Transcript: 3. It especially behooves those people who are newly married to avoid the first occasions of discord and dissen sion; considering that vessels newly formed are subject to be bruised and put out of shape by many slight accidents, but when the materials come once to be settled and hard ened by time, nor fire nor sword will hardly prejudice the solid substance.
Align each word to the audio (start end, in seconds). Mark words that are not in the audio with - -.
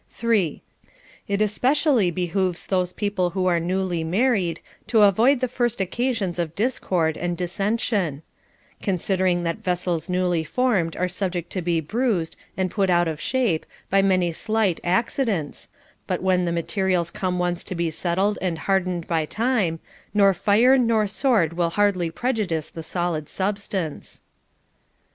3. 0.09 0.63
It 1.27 1.43
especially 1.43 2.09
behooves 2.09 2.65
those 2.65 2.91
people 2.91 3.29
who 3.29 3.45
are 3.45 3.59
newly 3.59 4.03
married 4.03 4.59
to 4.87 5.03
avoid 5.03 5.41
the 5.41 5.47
first 5.47 5.79
occasions 5.79 6.39
of 6.39 6.55
discord 6.55 7.15
and 7.17 7.37
dissen 7.37 7.77
sion; 7.79 8.23
considering 8.81 9.43
that 9.43 9.59
vessels 9.59 10.09
newly 10.09 10.43
formed 10.43 10.95
are 10.97 11.07
subject 11.07 11.51
to 11.51 11.61
be 11.61 11.79
bruised 11.81 12.35
and 12.57 12.71
put 12.71 12.89
out 12.89 13.07
of 13.07 13.21
shape 13.21 13.63
by 13.91 14.01
many 14.01 14.31
slight 14.31 14.81
accidents, 14.83 15.69
but 16.07 16.23
when 16.23 16.45
the 16.45 16.51
materials 16.51 17.11
come 17.11 17.37
once 17.37 17.63
to 17.63 17.75
be 17.75 17.91
settled 17.91 18.39
and 18.41 18.57
hard 18.65 18.85
ened 18.87 19.05
by 19.05 19.23
time, 19.23 19.79
nor 20.15 20.33
fire 20.33 20.79
nor 20.79 21.05
sword 21.05 21.53
will 21.53 21.69
hardly 21.69 22.09
prejudice 22.09 22.71
the 22.71 22.81
solid 22.81 23.29
substance. 23.29 24.23